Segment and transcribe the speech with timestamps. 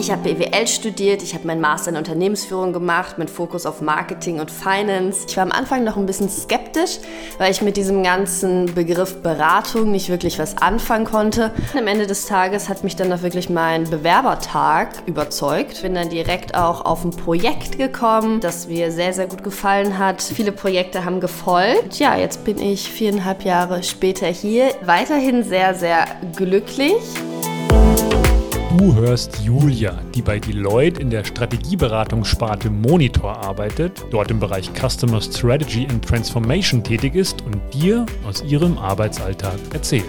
[0.00, 4.40] Ich habe BWL studiert, ich habe meinen Master in Unternehmensführung gemacht mit Fokus auf Marketing
[4.40, 5.26] und Finance.
[5.28, 7.00] Ich war am Anfang noch ein bisschen skeptisch,
[7.36, 11.52] weil ich mit diesem ganzen Begriff Beratung nicht wirklich was anfangen konnte.
[11.76, 15.82] Am Ende des Tages hat mich dann auch wirklich mein Bewerbertag überzeugt.
[15.82, 20.22] Bin dann direkt auch auf ein Projekt gekommen, das mir sehr, sehr gut gefallen hat.
[20.22, 21.98] Viele Projekte haben gefolgt.
[21.98, 24.70] Ja, jetzt bin ich viereinhalb Jahre später hier.
[24.80, 26.94] Weiterhin sehr, sehr glücklich.
[28.80, 35.20] Du hörst Julia, die bei Deloitte in der Strategieberatungssparte Monitor arbeitet, dort im Bereich Customer
[35.20, 40.06] Strategy and Transformation tätig ist und dir aus ihrem Arbeitsalltag erzählt.